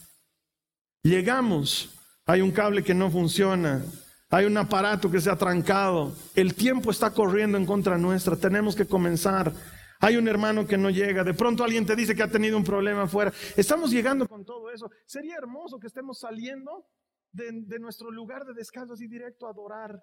[1.02, 3.86] Llegamos, hay un cable que no funciona,
[4.30, 6.14] hay un aparato que se ha trancado.
[6.36, 8.36] El tiempo está corriendo en contra nuestra.
[8.36, 9.54] Tenemos que comenzar.
[10.02, 11.24] Hay un hermano que no llega.
[11.24, 13.32] De pronto alguien te dice que ha tenido un problema afuera.
[13.56, 14.90] Estamos llegando con todo eso.
[15.06, 16.86] Sería hermoso que estemos saliendo
[17.32, 20.02] de, nuestro lugar de descanso así directo a adorar,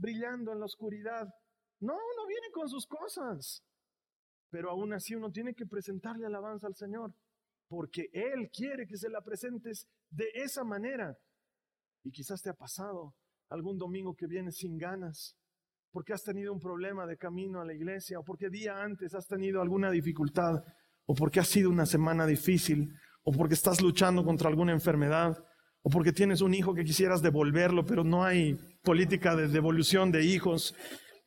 [0.00, 1.28] brillando en la oscuridad.
[1.80, 3.62] No, uno viene con sus cosas.
[4.50, 7.14] Pero aún así uno tiene que presentarle alabanza al Señor.
[7.68, 11.16] Porque Él quiere que se la presentes de esa manera.
[12.02, 13.14] Y quizás te ha pasado
[13.50, 15.36] algún domingo que vienes sin ganas,
[15.92, 19.26] porque has tenido un problema de camino a la iglesia, o porque día antes has
[19.26, 20.62] tenido alguna dificultad,
[21.04, 25.44] o porque ha sido una semana difícil, o porque estás luchando contra alguna enfermedad,
[25.82, 30.24] o porque tienes un hijo que quisieras devolverlo, pero no hay política de devolución de
[30.24, 30.74] hijos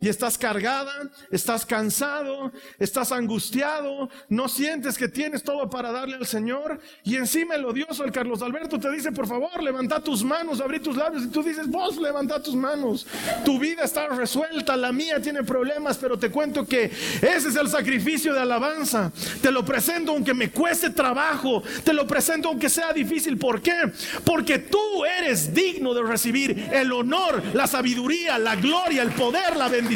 [0.03, 0.91] y estás cargada,
[1.31, 7.55] estás cansado, estás angustiado, no sientes que tienes todo para darle al Señor y encima
[7.55, 11.23] el odioso, el Carlos Alberto te dice, por favor, levanta tus manos, abrí tus labios
[11.23, 13.07] y tú dices, vos levanta tus manos,
[13.45, 17.69] tu vida está resuelta, la mía tiene problemas, pero te cuento que ese es el
[17.69, 19.09] sacrificio de alabanza,
[19.41, 23.93] te lo presento aunque me cueste trabajo, te lo presento aunque sea difícil, ¿por qué?
[24.25, 29.69] Porque tú eres digno de recibir el honor, la sabiduría, la gloria, el poder, la
[29.69, 29.92] bendición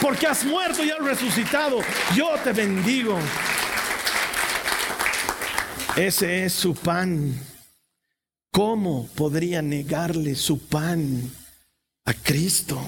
[0.00, 1.80] porque has muerto y has resucitado.
[2.14, 3.18] Yo te bendigo.
[5.96, 7.34] Ese es su pan.
[8.52, 11.30] ¿Cómo podría negarle su pan
[12.04, 12.80] a Cristo?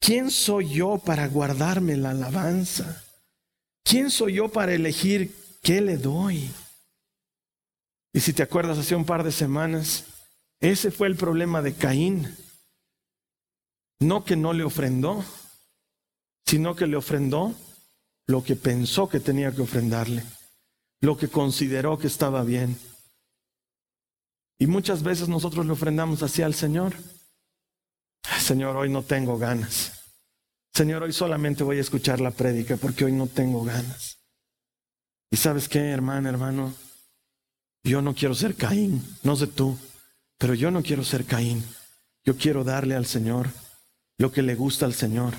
[0.00, 3.02] ¿Quién soy yo para guardarme la alabanza?
[3.82, 6.50] ¿Quién soy yo para elegir qué le doy?
[8.12, 10.04] Y si te acuerdas, hace un par de semanas,
[10.60, 12.34] ese fue el problema de Caín.
[14.00, 15.24] No que no le ofrendó,
[16.44, 17.54] sino que le ofrendó
[18.26, 20.22] lo que pensó que tenía que ofrendarle,
[21.00, 22.78] lo que consideró que estaba bien.
[24.58, 26.94] Y muchas veces nosotros le ofrendamos así al Señor.
[28.40, 29.92] Señor, hoy no tengo ganas.
[30.74, 34.18] Señor, hoy solamente voy a escuchar la prédica porque hoy no tengo ganas.
[35.30, 36.74] Y sabes qué, hermano, hermano,
[37.82, 39.78] yo no quiero ser Caín, no sé tú,
[40.38, 41.64] pero yo no quiero ser Caín.
[42.24, 43.48] Yo quiero darle al Señor
[44.18, 45.34] lo que le gusta al Señor.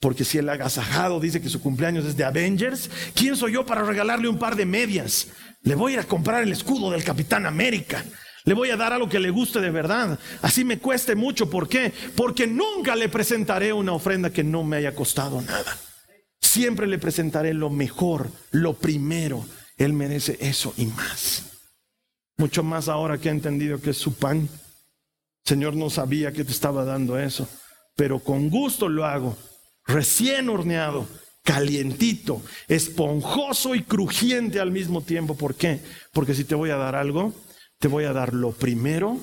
[0.00, 3.82] Porque si el agasajado dice que su cumpleaños es de Avengers, ¿quién soy yo para
[3.82, 5.28] regalarle un par de medias?
[5.62, 8.04] Le voy a a comprar el escudo del Capitán América.
[8.44, 10.18] Le voy a dar algo que le guste de verdad.
[10.42, 11.50] Así me cueste mucho.
[11.50, 11.92] ¿Por qué?
[12.14, 15.76] Porque nunca le presentaré una ofrenda que no me haya costado nada.
[16.40, 19.44] Siempre le presentaré lo mejor, lo primero.
[19.76, 21.42] Él merece eso y más.
[22.36, 24.48] Mucho más ahora que ha entendido que es su pan.
[25.44, 27.48] Señor no sabía que te estaba dando eso,
[27.96, 29.36] pero con gusto lo hago,
[29.86, 31.08] recién horneado,
[31.42, 35.36] calientito, esponjoso y crujiente al mismo tiempo.
[35.36, 35.80] ¿Por qué?
[36.12, 37.32] Porque si te voy a dar algo,
[37.78, 39.18] te voy a dar lo primero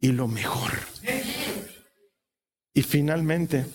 [0.00, 0.72] y lo mejor.
[2.72, 3.66] Y finalmente,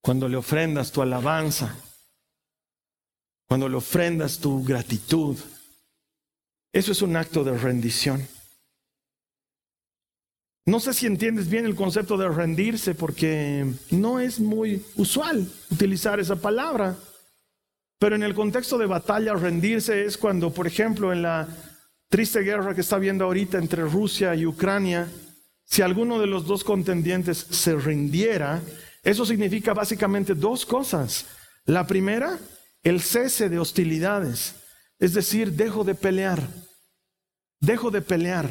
[0.00, 1.76] cuando le ofrendas tu alabanza,
[3.46, 5.36] cuando le ofrendas tu gratitud,
[6.72, 8.26] eso es un acto de rendición.
[10.64, 16.20] No sé si entiendes bien el concepto de rendirse porque no es muy usual utilizar
[16.20, 16.96] esa palabra.
[17.98, 21.48] Pero en el contexto de batalla, rendirse es cuando, por ejemplo, en la
[22.08, 25.08] triste guerra que está habiendo ahorita entre Rusia y Ucrania,
[25.64, 28.60] si alguno de los dos contendientes se rindiera,
[29.02, 31.26] eso significa básicamente dos cosas.
[31.64, 32.38] La primera,
[32.82, 34.56] el cese de hostilidades,
[34.98, 36.46] es decir, dejo de pelear,
[37.60, 38.48] dejo de pelear.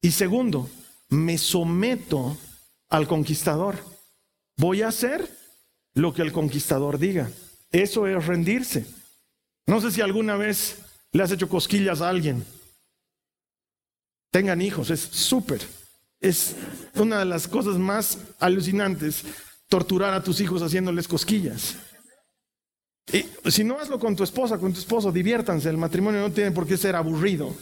[0.00, 0.70] Y segundo,
[1.08, 2.36] me someto
[2.88, 3.76] al conquistador.
[4.56, 5.28] Voy a hacer
[5.94, 7.30] lo que el conquistador diga.
[7.70, 8.86] Eso es rendirse.
[9.66, 10.78] No sé si alguna vez
[11.12, 12.44] le has hecho cosquillas a alguien.
[14.30, 15.60] Tengan hijos, es súper.
[16.20, 16.56] Es
[16.94, 19.24] una de las cosas más alucinantes
[19.68, 21.76] torturar a tus hijos haciéndoles cosquillas.
[23.12, 25.68] Y si no hazlo con tu esposa, con tu esposo, diviértanse.
[25.68, 27.54] El matrimonio no tiene por qué ser aburrido.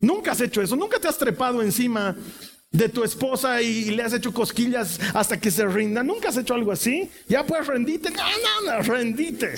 [0.00, 2.16] Nunca has hecho eso, nunca te has trepado encima
[2.76, 6.02] de tu esposa y le has hecho cosquillas hasta que se rinda.
[6.02, 7.10] Nunca has hecho algo así.
[7.28, 8.10] Ya pues rendite.
[8.10, 9.54] No, no, no, rendite.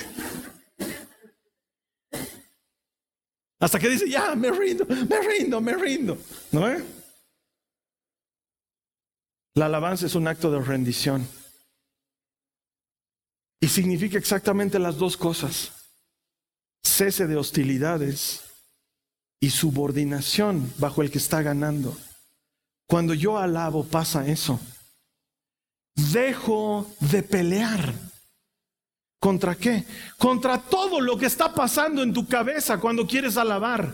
[3.59, 6.17] Hasta que dice, ya, me rindo, me rindo, me rindo.
[6.51, 6.81] ¿No es?
[9.55, 11.27] La alabanza es un acto de rendición.
[13.59, 15.73] Y significa exactamente las dos cosas.
[16.81, 18.45] Cese de hostilidades
[19.41, 21.97] y subordinación bajo el que está ganando.
[22.89, 24.59] Cuando yo alabo pasa eso.
[26.11, 27.93] Dejo de pelear.
[29.19, 29.83] ¿Contra qué?
[30.17, 33.93] Contra todo lo que está pasando en tu cabeza cuando quieres alabar.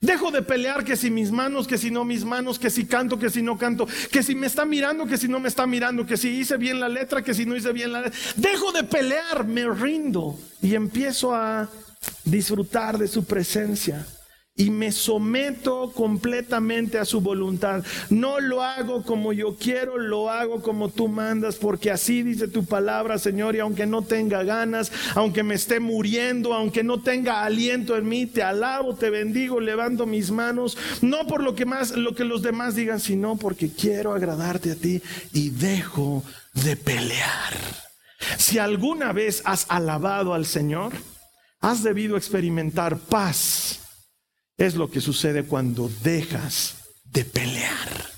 [0.00, 3.18] Dejo de pelear que si mis manos, que si no mis manos, que si canto,
[3.18, 6.06] que si no canto, que si me está mirando, que si no me está mirando,
[6.06, 8.18] que si hice bien la letra, que si no hice bien la letra.
[8.36, 11.68] Dejo de pelear, me rindo y empiezo a
[12.24, 14.06] disfrutar de su presencia
[14.60, 17.82] y me someto completamente a su voluntad.
[18.10, 22.66] No lo hago como yo quiero, lo hago como tú mandas, porque así dice tu
[22.66, 27.96] palabra, Señor, y aunque no tenga ganas, aunque me esté muriendo, aunque no tenga aliento
[27.96, 32.14] en mí, te alabo, te bendigo, levanto mis manos, no por lo que más lo
[32.14, 35.00] que los demás digan, sino porque quiero agradarte a ti
[35.32, 37.54] y dejo de pelear.
[38.36, 40.92] Si alguna vez has alabado al Señor,
[41.62, 43.80] has debido experimentar paz
[44.60, 48.10] es lo que sucede cuando dejas de pelear,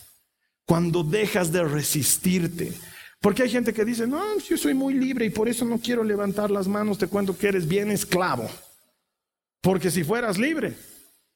[0.66, 2.72] cuando dejas de resistirte.
[3.20, 6.02] Porque hay gente que dice, no, yo soy muy libre y por eso no quiero
[6.02, 8.50] levantar las manos, te cuento que eres bien esclavo.
[9.60, 10.76] Porque si fueras libre,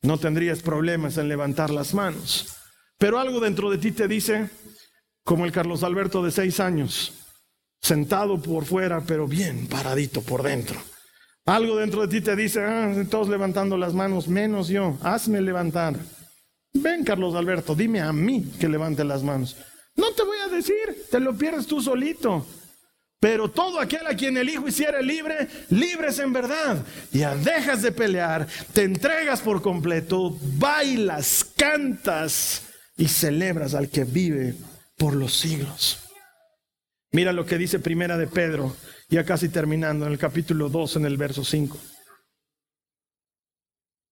[0.03, 2.57] no tendrías problemas en levantar las manos.
[2.99, 4.51] Pero algo dentro de ti te dice,
[5.23, 7.13] como el Carlos Alberto de seis años,
[7.81, 10.81] sentado por fuera, pero bien paradito por dentro.
[11.47, 15.95] Algo dentro de ti te dice, ah, todos levantando las manos, menos yo, hazme levantar.
[16.75, 19.57] Ven, Carlos Alberto, dime a mí que levante las manos.
[19.95, 22.45] No te voy a decir, te lo pierdes tú solito.
[23.21, 26.85] Pero todo aquel a quien el Hijo hiciera libre, libres en verdad.
[27.13, 32.65] Ya dejas de pelear, te entregas por completo, bailas, cantas
[32.97, 34.55] y celebras al que vive
[34.99, 36.01] por los siglos.
[37.13, 38.77] Mira lo que dice Primera de Pedro,
[39.09, 41.79] ya casi terminando, en el capítulo 2, en el verso 5.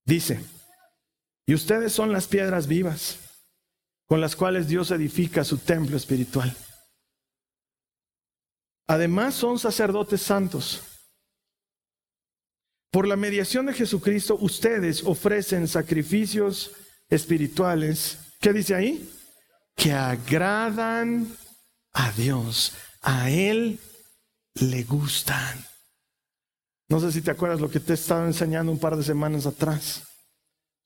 [0.06, 0.40] Dice,
[1.46, 3.18] y ustedes son las piedras vivas
[4.06, 6.54] con las cuales Dios edifica su templo espiritual.
[8.86, 10.82] Además son sacerdotes santos.
[12.90, 16.70] Por la mediación de Jesucristo, ustedes ofrecen sacrificios
[17.08, 18.18] espirituales.
[18.40, 19.10] ¿Qué dice ahí?
[19.74, 21.34] Que agradan
[21.92, 22.74] a Dios.
[23.00, 23.80] A Él
[24.60, 25.64] le gustan.
[26.88, 30.02] No sé si te acuerdas lo que te estaba enseñando un par de semanas atrás.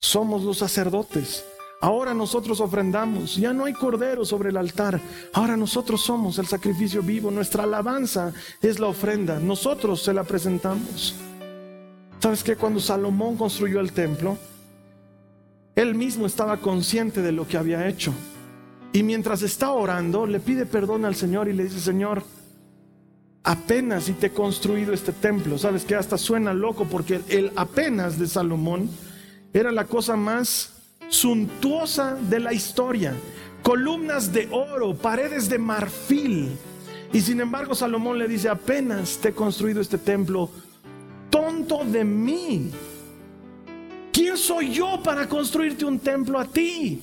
[0.01, 1.43] Somos los sacerdotes.
[1.81, 3.35] Ahora nosotros ofrendamos.
[3.35, 4.99] Ya no hay cordero sobre el altar.
[5.33, 7.31] Ahora nosotros somos el sacrificio vivo.
[7.31, 9.39] Nuestra alabanza es la ofrenda.
[9.39, 11.15] Nosotros se la presentamos.
[12.19, 14.37] ¿Sabes que Cuando Salomón construyó el templo,
[15.75, 18.13] él mismo estaba consciente de lo que había hecho.
[18.91, 22.23] Y mientras está orando, le pide perdón al Señor y le dice, Señor,
[23.43, 25.57] apenas y te he construido este templo.
[25.57, 28.89] Sabes que hasta suena loco porque el apenas de Salomón
[29.53, 30.73] era la cosa más
[31.09, 33.13] suntuosa de la historia.
[33.63, 36.51] Columnas de oro, paredes de marfil.
[37.11, 40.49] Y sin embargo Salomón le dice, apenas te he construido este templo,
[41.29, 42.71] tonto de mí.
[44.11, 47.01] ¿Quién soy yo para construirte un templo a ti?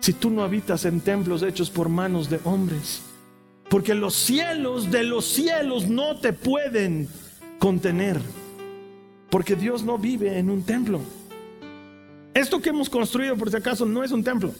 [0.00, 3.02] Si tú no habitas en templos hechos por manos de hombres.
[3.70, 7.08] Porque los cielos de los cielos no te pueden
[7.60, 8.20] contener.
[9.30, 11.00] Porque Dios no vive en un templo.
[12.34, 14.52] Esto que hemos construido, por si acaso, no es un templo.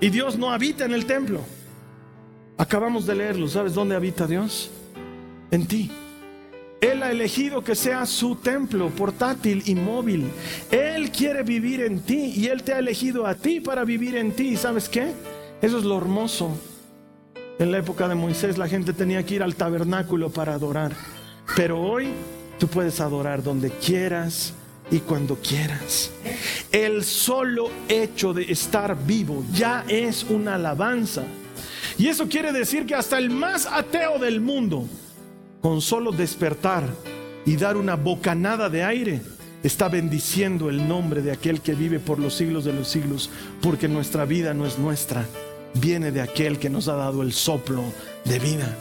[0.00, 1.40] Y Dios no habita en el templo.
[2.56, 3.48] Acabamos de leerlo.
[3.48, 4.70] ¿Sabes dónde habita Dios?
[5.50, 5.90] En ti.
[6.80, 10.30] Él ha elegido que sea su templo portátil y móvil.
[10.70, 14.30] Él quiere vivir en ti y Él te ha elegido a ti para vivir en
[14.30, 14.56] ti.
[14.56, 15.10] ¿Sabes qué?
[15.60, 16.56] Eso es lo hermoso.
[17.58, 20.92] En la época de Moisés la gente tenía que ir al tabernáculo para adorar.
[21.54, 22.08] Pero hoy
[22.58, 24.52] tú puedes adorar donde quieras
[24.90, 26.10] y cuando quieras.
[26.70, 31.24] El solo hecho de estar vivo ya es una alabanza.
[31.96, 34.86] Y eso quiere decir que hasta el más ateo del mundo,
[35.62, 36.84] con solo despertar
[37.46, 39.22] y dar una bocanada de aire,
[39.62, 43.30] está bendiciendo el nombre de aquel que vive por los siglos de los siglos,
[43.62, 45.24] porque nuestra vida no es nuestra,
[45.74, 47.82] viene de aquel que nos ha dado el soplo
[48.24, 48.76] de vida.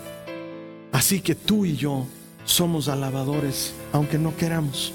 [0.92, 2.06] Así que tú y yo
[2.46, 4.94] somos alabadores, aunque no queramos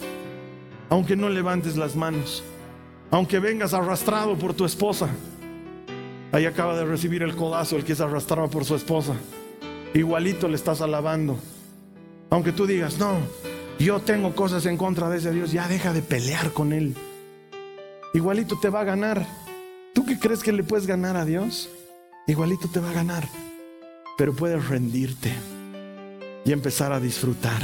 [0.90, 2.42] aunque no levantes las manos,
[3.10, 5.08] aunque vengas arrastrado por tu esposa.
[6.32, 9.14] Ahí acaba de recibir el codazo el que es arrastrado por su esposa.
[9.94, 11.38] Igualito le estás alabando.
[12.28, 13.18] Aunque tú digas, no,
[13.78, 16.94] yo tengo cosas en contra de ese Dios, ya deja de pelear con él.
[18.12, 19.24] Igualito te va a ganar.
[19.94, 21.68] ¿Tú qué crees que le puedes ganar a Dios?
[22.26, 23.28] Igualito te va a ganar.
[24.16, 25.32] Pero puedes rendirte
[26.44, 27.62] y empezar a disfrutar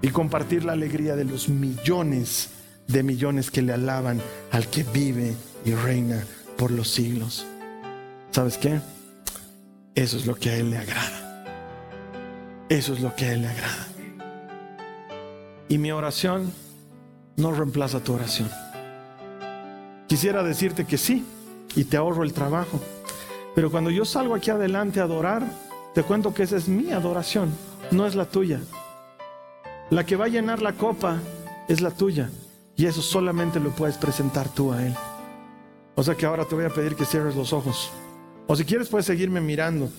[0.00, 2.50] y compartir la alegría de los millones
[2.88, 5.34] de millones que le alaban al que vive
[5.64, 6.24] y reina
[6.56, 7.46] por los siglos.
[8.30, 8.80] ¿Sabes qué?
[9.94, 11.44] Eso es lo que a Él le agrada.
[12.68, 13.88] Eso es lo que a Él le agrada.
[15.68, 16.52] Y mi oración
[17.36, 18.50] no reemplaza tu oración.
[20.08, 21.24] Quisiera decirte que sí,
[21.74, 22.80] y te ahorro el trabajo.
[23.54, 25.44] Pero cuando yo salgo aquí adelante a adorar,
[25.94, 27.52] te cuento que esa es mi adoración,
[27.90, 28.60] no es la tuya.
[29.90, 31.18] La que va a llenar la copa
[31.68, 32.30] es la tuya.
[32.76, 34.94] Y eso solamente lo puedes presentar tú a Él.
[35.94, 37.90] O sea que ahora te voy a pedir que cierres los ojos.
[38.46, 39.90] O si quieres puedes seguirme mirando.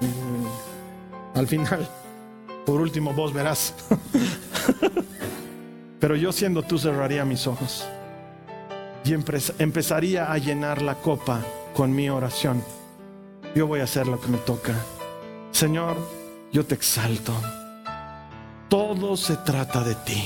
[0.00, 1.86] Mm, al final,
[2.64, 3.74] por último, vos verás.
[6.00, 7.86] Pero yo siendo tú cerraría mis ojos.
[9.04, 11.42] Y empezaría a llenar la copa
[11.74, 12.62] con mi oración.
[13.54, 14.74] Yo voy a hacer lo que me toca.
[15.50, 15.96] Señor,
[16.52, 17.34] yo te exalto.
[18.68, 20.24] Todo se trata de ti.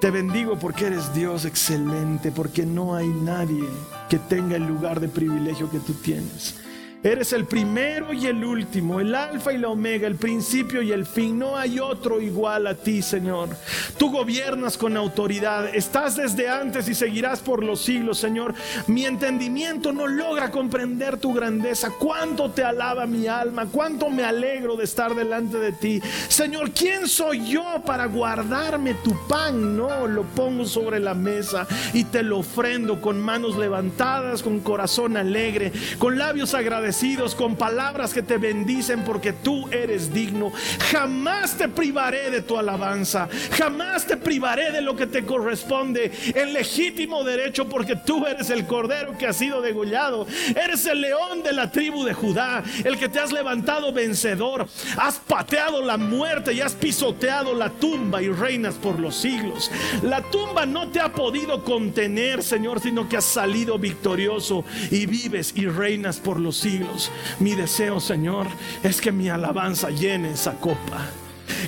[0.00, 3.64] Te bendigo porque eres Dios excelente, porque no hay nadie
[4.08, 6.60] que tenga el lugar de privilegio que tú tienes.
[7.04, 11.04] Eres el primero y el último, el alfa y la omega, el principio y el
[11.04, 11.38] fin.
[11.38, 13.50] No hay otro igual a ti, Señor.
[13.98, 15.66] Tú gobiernas con autoridad.
[15.74, 18.54] Estás desde antes y seguirás por los siglos, Señor.
[18.86, 21.90] Mi entendimiento no logra comprender tu grandeza.
[21.90, 23.66] Cuánto te alaba mi alma.
[23.70, 26.00] Cuánto me alegro de estar delante de ti.
[26.28, 29.76] Señor, ¿quién soy yo para guardarme tu pan?
[29.76, 35.18] No, lo pongo sobre la mesa y te lo ofrendo con manos levantadas, con corazón
[35.18, 36.93] alegre, con labios agradecidos
[37.36, 40.52] con palabras que te bendicen porque tú eres digno.
[40.92, 43.28] Jamás te privaré de tu alabanza,
[43.58, 46.12] jamás te privaré de lo que te corresponde.
[46.34, 51.42] En legítimo derecho porque tú eres el cordero que ha sido degollado, eres el león
[51.42, 56.52] de la tribu de Judá, el que te has levantado vencedor, has pateado la muerte
[56.52, 59.70] y has pisoteado la tumba y reinas por los siglos.
[60.02, 65.52] La tumba no te ha podido contener, Señor, sino que has salido victorioso y vives
[65.56, 66.56] y reinas por los
[67.40, 68.46] Mi deseo, Señor,
[68.82, 71.08] es que mi alabanza llene esa copa.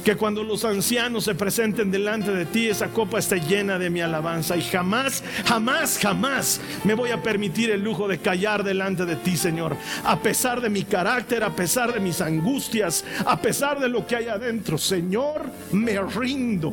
[0.04, 4.00] Que cuando los ancianos se presenten delante de ti, esa copa esté llena de mi
[4.00, 4.56] alabanza.
[4.56, 9.36] Y jamás, jamás, jamás me voy a permitir el lujo de callar delante de ti,
[9.36, 9.76] Señor.
[10.04, 14.16] A pesar de mi carácter, a pesar de mis angustias, a pesar de lo que
[14.16, 15.42] hay adentro, Señor,
[15.72, 16.72] me rindo.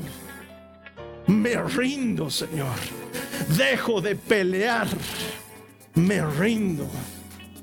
[1.27, 2.75] Me rindo, Señor.
[3.57, 4.87] Dejo de pelear.
[5.95, 6.89] Me rindo